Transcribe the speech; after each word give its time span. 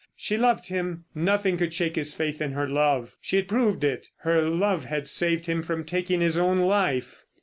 She 0.15 0.35
loved 0.35 0.69
him. 0.69 1.05
Nothing 1.13 1.57
could 1.57 1.75
shake 1.75 1.95
his 1.95 2.11
faith 2.15 2.41
in 2.41 2.53
her 2.53 2.67
love. 2.67 3.17
She 3.21 3.35
had 3.35 3.47
proved 3.47 3.83
it. 3.83 4.09
Her 4.21 4.41
love 4.41 4.85
had 4.85 5.07
saved 5.07 5.45
him 5.45 5.61
from 5.61 5.83
taking 5.85 6.21
his 6.21 6.39
own 6.39 6.61
life. 6.61 7.23